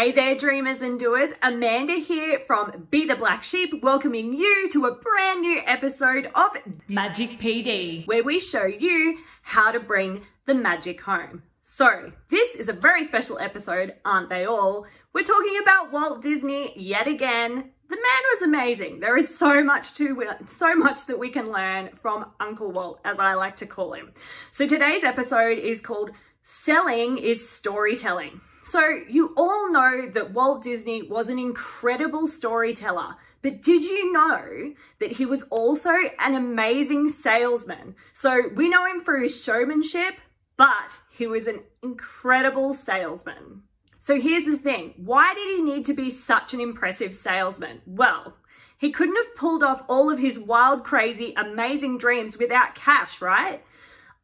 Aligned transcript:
Hey 0.00 0.12
there, 0.12 0.34
dreamers 0.34 0.80
and 0.80 0.98
doers. 0.98 1.28
Amanda 1.42 1.92
here 1.92 2.40
from 2.46 2.88
Be 2.90 3.04
the 3.04 3.16
Black 3.16 3.44
Sheep, 3.44 3.82
welcoming 3.82 4.32
you 4.32 4.70
to 4.72 4.86
a 4.86 4.94
brand 4.94 5.42
new 5.42 5.60
episode 5.66 6.30
of 6.34 6.52
Magic 6.88 7.38
PD, 7.38 8.06
where 8.06 8.24
we 8.24 8.40
show 8.40 8.64
you 8.64 9.18
how 9.42 9.70
to 9.70 9.78
bring 9.78 10.22
the 10.46 10.54
magic 10.54 11.02
home. 11.02 11.42
So, 11.64 12.12
this 12.30 12.54
is 12.54 12.70
a 12.70 12.72
very 12.72 13.04
special 13.04 13.38
episode, 13.38 13.92
aren't 14.02 14.30
they 14.30 14.46
all? 14.46 14.86
We're 15.12 15.22
talking 15.22 15.58
about 15.60 15.92
Walt 15.92 16.22
Disney 16.22 16.72
yet 16.78 17.06
again. 17.06 17.72
The 17.90 17.96
man 17.96 18.22
was 18.32 18.42
amazing. 18.42 19.00
There 19.00 19.18
is 19.18 19.36
so 19.36 19.62
much 19.62 19.92
to 19.96 20.24
so 20.56 20.74
much 20.76 21.04
that 21.08 21.18
we 21.18 21.28
can 21.28 21.52
learn 21.52 21.90
from 22.00 22.24
Uncle 22.40 22.72
Walt, 22.72 23.00
as 23.04 23.18
I 23.18 23.34
like 23.34 23.56
to 23.56 23.66
call 23.66 23.92
him. 23.92 24.12
So 24.50 24.66
today's 24.66 25.04
episode 25.04 25.58
is 25.58 25.82
called 25.82 26.12
Selling 26.42 27.18
is 27.18 27.50
Storytelling. 27.50 28.40
So 28.62 28.86
you 29.08 29.32
all 29.36 29.72
know 29.72 30.06
that 30.06 30.32
Walt 30.32 30.62
Disney 30.62 31.02
was 31.02 31.28
an 31.28 31.38
incredible 31.38 32.28
storyteller, 32.28 33.16
but 33.42 33.62
did 33.62 33.84
you 33.84 34.12
know 34.12 34.74
that 35.00 35.12
he 35.12 35.26
was 35.26 35.42
also 35.50 35.90
an 36.18 36.34
amazing 36.34 37.10
salesman? 37.10 37.96
So 38.12 38.48
we 38.54 38.68
know 38.68 38.86
him 38.86 39.00
for 39.00 39.18
his 39.18 39.42
showmanship, 39.42 40.14
but 40.56 40.94
he 41.10 41.26
was 41.26 41.46
an 41.46 41.60
incredible 41.82 42.74
salesman. 42.74 43.62
So 44.02 44.20
here's 44.20 44.44
the 44.44 44.58
thing. 44.58 44.94
Why 44.96 45.34
did 45.34 45.56
he 45.56 45.62
need 45.62 45.86
to 45.86 45.94
be 45.94 46.10
such 46.10 46.54
an 46.54 46.60
impressive 46.60 47.14
salesman? 47.14 47.80
Well, 47.86 48.36
he 48.76 48.90
couldn't 48.90 49.16
have 49.16 49.36
pulled 49.36 49.62
off 49.62 49.84
all 49.88 50.10
of 50.10 50.18
his 50.18 50.38
wild, 50.38 50.84
crazy, 50.84 51.34
amazing 51.36 51.98
dreams 51.98 52.38
without 52.38 52.74
cash, 52.74 53.20
right? 53.20 53.62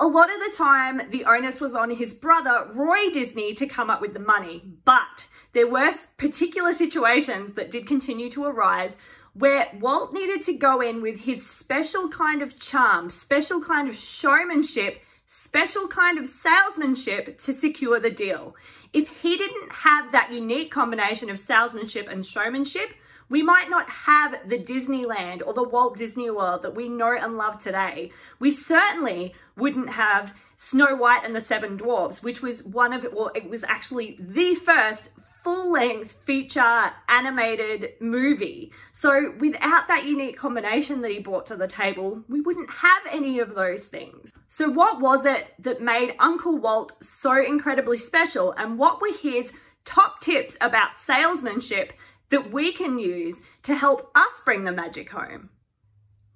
A 0.00 0.06
lot 0.06 0.28
of 0.28 0.40
the 0.40 0.56
time, 0.56 1.02
the 1.10 1.24
onus 1.24 1.60
was 1.60 1.72
on 1.72 1.90
his 1.90 2.14
brother, 2.14 2.68
Roy 2.74 3.10
Disney, 3.10 3.54
to 3.54 3.66
come 3.66 3.90
up 3.90 4.00
with 4.00 4.12
the 4.12 4.18
money. 4.18 4.60
But 4.84 5.26
there 5.52 5.68
were 5.68 5.94
particular 6.16 6.72
situations 6.72 7.54
that 7.54 7.70
did 7.70 7.86
continue 7.86 8.28
to 8.30 8.44
arise 8.44 8.96
where 9.34 9.68
Walt 9.80 10.12
needed 10.12 10.42
to 10.44 10.54
go 10.54 10.80
in 10.80 11.00
with 11.00 11.20
his 11.20 11.46
special 11.46 12.08
kind 12.08 12.42
of 12.42 12.58
charm, 12.58 13.08
special 13.08 13.60
kind 13.60 13.88
of 13.88 13.94
showmanship, 13.94 15.00
special 15.28 15.86
kind 15.86 16.18
of 16.18 16.26
salesmanship 16.26 17.38
to 17.40 17.52
secure 17.52 18.00
the 18.00 18.10
deal. 18.10 18.56
If 18.92 19.08
he 19.22 19.36
didn't 19.36 19.70
have 19.70 20.10
that 20.10 20.32
unique 20.32 20.72
combination 20.72 21.30
of 21.30 21.38
salesmanship 21.38 22.08
and 22.08 22.26
showmanship, 22.26 22.90
we 23.28 23.42
might 23.42 23.70
not 23.70 23.88
have 23.88 24.48
the 24.48 24.58
Disneyland 24.58 25.42
or 25.46 25.54
the 25.54 25.68
Walt 25.68 25.98
Disney 25.98 26.30
World 26.30 26.62
that 26.62 26.74
we 26.74 26.88
know 26.88 27.16
and 27.16 27.36
love 27.36 27.58
today. 27.58 28.10
We 28.38 28.50
certainly 28.50 29.34
wouldn't 29.56 29.90
have 29.90 30.34
Snow 30.58 30.94
White 30.94 31.24
and 31.24 31.34
the 31.34 31.40
Seven 31.40 31.76
Dwarfs, 31.76 32.22
which 32.22 32.42
was 32.42 32.62
one 32.62 32.92
of 32.92 33.06
well, 33.12 33.30
it 33.34 33.48
was 33.48 33.64
actually 33.64 34.16
the 34.20 34.54
first 34.54 35.10
full 35.44 35.70
length 35.70 36.16
feature 36.24 36.90
animated 37.06 37.92
movie. 38.00 38.72
So 38.98 39.34
without 39.38 39.88
that 39.88 40.06
unique 40.06 40.38
combination 40.38 41.02
that 41.02 41.10
he 41.10 41.18
brought 41.18 41.46
to 41.46 41.56
the 41.56 41.68
table, 41.68 42.24
we 42.28 42.40
wouldn't 42.40 42.70
have 42.70 43.02
any 43.10 43.38
of 43.40 43.54
those 43.54 43.80
things. 43.80 44.32
So 44.48 44.70
what 44.70 45.02
was 45.02 45.26
it 45.26 45.48
that 45.58 45.82
made 45.82 46.16
Uncle 46.18 46.56
Walt 46.56 46.92
so 47.20 47.44
incredibly 47.44 47.98
special 47.98 48.52
and 48.52 48.78
what 48.78 49.02
were 49.02 49.12
his 49.12 49.52
top 49.84 50.22
tips 50.22 50.56
about 50.62 50.98
salesmanship 51.04 51.92
that 52.34 52.50
we 52.50 52.72
can 52.72 52.98
use 52.98 53.36
to 53.62 53.76
help 53.76 54.10
us 54.16 54.32
bring 54.44 54.64
the 54.64 54.72
magic 54.72 55.08
home. 55.10 55.50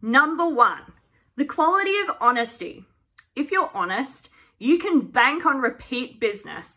Number 0.00 0.48
one, 0.48 0.92
the 1.36 1.44
quality 1.44 1.98
of 1.98 2.14
honesty. 2.20 2.84
If 3.34 3.50
you're 3.50 3.72
honest, 3.74 4.28
you 4.60 4.78
can 4.78 5.00
bank 5.00 5.44
on 5.44 5.58
repeat 5.58 6.20
business 6.20 6.68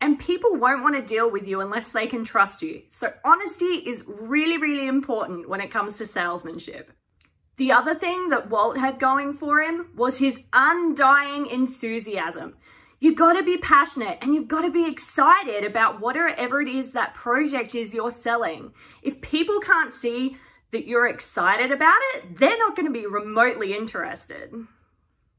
and 0.00 0.18
people 0.18 0.56
won't 0.56 0.82
want 0.82 0.96
to 0.96 1.02
deal 1.02 1.30
with 1.30 1.46
you 1.46 1.60
unless 1.60 1.88
they 1.88 2.06
can 2.06 2.24
trust 2.24 2.62
you. 2.62 2.80
So 2.90 3.12
honesty 3.22 3.66
is 3.66 4.02
really, 4.06 4.56
really 4.56 4.88
important 4.88 5.46
when 5.46 5.60
it 5.60 5.70
comes 5.70 5.98
to 5.98 6.06
salesmanship. 6.06 6.90
The 7.58 7.72
other 7.72 7.94
thing 7.94 8.30
that 8.30 8.48
Walt 8.48 8.78
had 8.78 8.98
going 8.98 9.34
for 9.34 9.60
him 9.60 9.90
was 9.94 10.16
his 10.16 10.38
undying 10.54 11.48
enthusiasm. 11.48 12.56
You've 13.02 13.16
got 13.16 13.32
to 13.32 13.42
be 13.42 13.56
passionate 13.56 14.18
and 14.20 14.34
you've 14.34 14.46
got 14.46 14.60
to 14.60 14.70
be 14.70 14.86
excited 14.86 15.64
about 15.64 16.00
whatever 16.00 16.60
it 16.60 16.68
is 16.68 16.92
that 16.92 17.14
project 17.14 17.74
is 17.74 17.94
you're 17.94 18.14
selling. 18.22 18.72
If 19.02 19.22
people 19.22 19.58
can't 19.60 19.94
see 19.94 20.36
that 20.70 20.86
you're 20.86 21.08
excited 21.08 21.72
about 21.72 21.98
it, 22.14 22.36
they're 22.36 22.58
not 22.58 22.76
going 22.76 22.86
to 22.86 22.92
be 22.92 23.06
remotely 23.06 23.74
interested. 23.74 24.52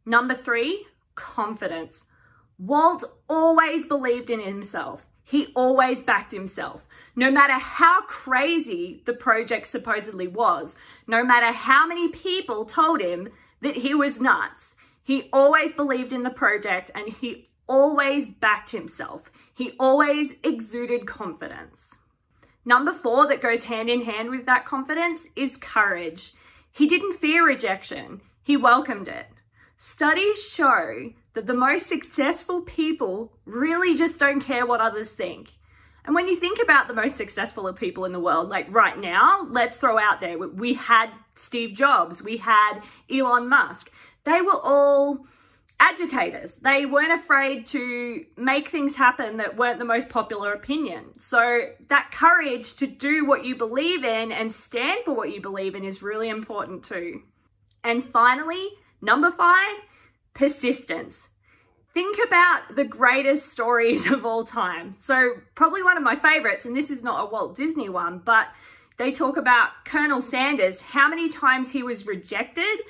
Number 0.06 0.34
three, 0.34 0.88
confidence. 1.14 1.98
Walt 2.58 3.04
always 3.30 3.86
believed 3.86 4.32
in 4.32 4.40
himself. 4.40 5.06
He 5.24 5.54
always 5.56 6.02
backed 6.02 6.32
himself. 6.32 6.88
No 7.16 7.30
matter 7.30 7.54
how 7.54 8.02
crazy 8.02 9.04
the 9.06 9.14
project 9.14 9.72
supposedly 9.72 10.28
was, 10.28 10.74
no 11.06 11.24
matter 11.24 11.52
how 11.52 11.86
many 11.86 12.10
people 12.10 12.66
told 12.66 13.02
him 13.02 13.30
that 13.62 13.76
he 13.76 13.94
was 13.94 14.20
nuts, 14.20 14.71
he 15.04 15.30
always 15.34 15.74
believed 15.74 16.14
in 16.14 16.24
the 16.24 16.30
project 16.30 16.92
and 16.94 17.10
he 17.10 17.50
always 17.68 18.28
backed 18.28 18.72
himself. 18.72 19.32
He 19.54 19.74
always 19.80 20.32
exuded 20.44 21.08
confidence. 21.08 21.78
Number 22.64 22.94
four, 22.94 23.28
that 23.28 23.42
goes 23.42 23.64
hand 23.66 23.90
in 23.90 24.04
hand 24.04 24.30
with 24.30 24.46
that 24.46 24.66
confidence, 24.66 25.22
is 25.36 25.58
courage. 25.58 26.34
He 26.72 26.88
didn't 26.88 27.20
fear 27.20 27.46
rejection, 27.46 28.22
he 28.44 28.56
welcomed 28.56 29.08
it. 29.08 29.28
Studies 29.78 30.44
show 30.44 31.12
that 31.34 31.48
the 31.48 31.54
most 31.54 31.88
successful 31.88 32.62
people 32.62 33.34
really 33.46 33.96
just 33.96 34.18
don't 34.18 34.42
care 34.42 34.66
what 34.66 34.82
others 34.82 35.10
think. 35.10 35.50
And 36.04 36.16
when 36.16 36.28
you 36.28 36.36
think 36.36 36.60
about 36.62 36.88
the 36.88 36.94
most 36.94 37.16
successful 37.16 37.68
of 37.68 37.76
people 37.76 38.06
in 38.06 38.12
the 38.12 38.20
world, 38.20 38.50
like 38.50 38.68
right 38.70 38.98
now, 38.98 39.46
let's 39.50 39.78
throw 39.78 40.00
out 40.00 40.20
there, 40.20 40.38
we 40.38 40.74
had 40.74 41.12
Steve 41.36 41.76
Jobs, 41.76 42.22
we 42.22 42.38
had 42.38 42.82
Elon 43.10 43.48
Musk. 43.48 43.92
They 44.24 44.42
were 44.42 44.60
all 44.62 45.26
agitators. 45.80 46.52
They 46.62 46.86
weren't 46.86 47.20
afraid 47.20 47.66
to 47.68 48.26
make 48.38 48.70
things 48.70 48.96
happen 48.96 49.38
that 49.38 49.58
weren't 49.58 49.80
the 49.80 49.86
most 49.86 50.10
popular 50.10 50.54
opinion. 50.54 51.06
So 51.28 51.70
that 51.90 52.12
courage 52.12 52.76
to 52.76 52.88
do 52.88 53.26
what 53.26 53.44
you 53.44 53.56
believe 53.56 54.04
in 54.04 54.32
and 54.32 54.54
stand 54.54 55.00
for 55.06 55.14
what 55.14 55.34
you 55.34 55.42
believe 55.42 55.74
in 55.74 55.84
is 55.84 56.04
really 56.04 56.30
important 56.30 56.84
too. 56.84 57.24
And 57.84 58.06
finally, 58.06 58.70
number 59.02 59.32
five, 59.32 59.78
persistence. 60.36 61.18
Think 61.94 62.18
about 62.26 62.76
the 62.76 62.86
greatest 62.86 63.52
stories 63.52 64.10
of 64.12 64.26
all 64.26 64.46
time. 64.46 64.96
So 65.06 65.34
probably 65.56 65.84
one 65.84 65.98
of 65.98 66.04
my 66.04 66.16
favorites, 66.16 66.66
and 66.66 66.78
this 66.78 66.90
is 66.90 67.02
not 67.02 67.26
a 67.26 67.30
Walt 67.30 67.58
Disney 67.58 67.90
one, 67.90 68.22
but 68.24 68.48
they 68.98 69.12
talk 69.12 69.36
about 69.36 69.70
Colonel 69.84 70.22
Sanders, 70.22 70.82
how 70.82 71.10
many 71.10 71.28
times 71.28 71.72
he 71.72 71.82
was 71.82 72.06
rejected. 72.06 72.82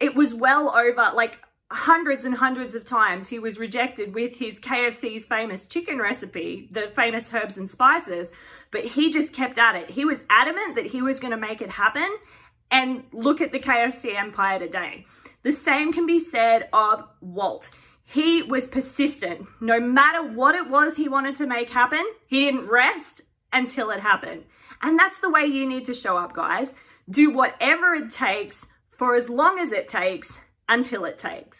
It 0.00 0.14
was 0.14 0.34
well 0.34 0.74
over 0.76 1.12
like 1.14 1.38
hundreds 1.70 2.24
and 2.24 2.36
hundreds 2.36 2.74
of 2.74 2.86
times 2.86 3.28
he 3.28 3.38
was 3.38 3.58
rejected 3.58 4.14
with 4.14 4.36
his 4.36 4.54
KFC's 4.58 5.26
famous 5.26 5.66
chicken 5.66 5.98
recipe, 5.98 6.68
the 6.70 6.90
famous 6.96 7.24
herbs 7.32 7.58
and 7.58 7.70
spices, 7.70 8.28
but 8.70 8.84
he 8.84 9.12
just 9.12 9.32
kept 9.32 9.58
at 9.58 9.76
it. 9.76 9.90
He 9.90 10.04
was 10.04 10.18
adamant 10.30 10.76
that 10.76 10.86
he 10.86 11.02
was 11.02 11.20
going 11.20 11.32
to 11.32 11.36
make 11.36 11.60
it 11.60 11.70
happen 11.70 12.08
and 12.70 13.04
look 13.12 13.40
at 13.40 13.52
the 13.52 13.60
KFC 13.60 14.16
empire 14.16 14.58
today. 14.58 15.06
The 15.42 15.52
same 15.52 15.92
can 15.92 16.06
be 16.06 16.18
said 16.18 16.68
of 16.72 17.04
Walt. 17.20 17.70
He 18.04 18.42
was 18.42 18.66
persistent. 18.66 19.46
No 19.60 19.78
matter 19.78 20.22
what 20.22 20.54
it 20.54 20.70
was 20.70 20.96
he 20.96 21.08
wanted 21.08 21.36
to 21.36 21.46
make 21.46 21.68
happen, 21.70 22.04
he 22.26 22.46
didn't 22.46 22.68
rest 22.68 23.20
until 23.52 23.90
it 23.90 24.00
happened. 24.00 24.44
And 24.80 24.98
that's 24.98 25.20
the 25.20 25.30
way 25.30 25.44
you 25.44 25.68
need 25.68 25.84
to 25.86 25.94
show 25.94 26.16
up, 26.16 26.32
guys. 26.32 26.68
Do 27.10 27.30
whatever 27.30 27.94
it 27.94 28.10
takes 28.10 28.64
for 28.98 29.14
as 29.14 29.28
long 29.28 29.58
as 29.58 29.72
it 29.72 29.88
takes 29.88 30.28
until 30.68 31.04
it 31.04 31.18
takes. 31.18 31.58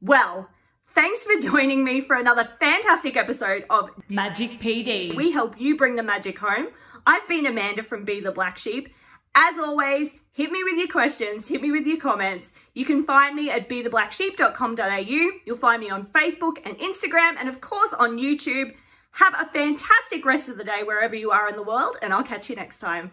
Well, 0.00 0.48
thanks 0.94 1.24
for 1.24 1.40
joining 1.40 1.82
me 1.82 2.02
for 2.02 2.14
another 2.14 2.48
fantastic 2.60 3.16
episode 3.16 3.64
of 3.70 3.90
Magic 4.08 4.60
PD. 4.60 5.16
We 5.16 5.32
help 5.32 5.58
you 5.58 5.76
bring 5.76 5.96
the 5.96 6.02
magic 6.02 6.38
home. 6.38 6.68
I've 7.06 7.26
been 7.26 7.46
Amanda 7.46 7.82
from 7.82 8.04
Be 8.04 8.20
the 8.20 8.30
Black 8.30 8.58
Sheep. 8.58 8.94
As 9.34 9.58
always, 9.58 10.10
hit 10.32 10.52
me 10.52 10.62
with 10.62 10.78
your 10.78 10.88
questions, 10.88 11.48
hit 11.48 11.62
me 11.62 11.72
with 11.72 11.86
your 11.86 11.98
comments. 11.98 12.52
You 12.74 12.84
can 12.84 13.04
find 13.04 13.34
me 13.34 13.50
at 13.50 13.68
betheblacksheep.com.au. 13.68 15.30
You'll 15.44 15.56
find 15.56 15.80
me 15.80 15.90
on 15.90 16.06
Facebook 16.06 16.58
and 16.64 16.78
Instagram, 16.78 17.36
and 17.38 17.48
of 17.48 17.60
course 17.60 17.92
on 17.98 18.18
YouTube. 18.18 18.74
Have 19.12 19.34
a 19.34 19.46
fantastic 19.46 20.24
rest 20.24 20.48
of 20.48 20.58
the 20.58 20.64
day 20.64 20.82
wherever 20.84 21.14
you 21.14 21.30
are 21.30 21.48
in 21.48 21.54
the 21.56 21.62
world, 21.62 21.96
and 22.02 22.12
I'll 22.12 22.24
catch 22.24 22.50
you 22.50 22.56
next 22.56 22.78
time. 22.78 23.12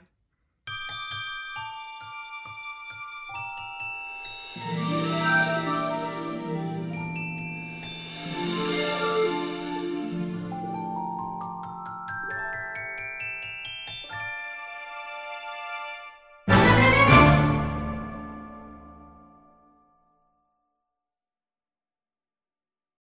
Thank. 4.53 4.90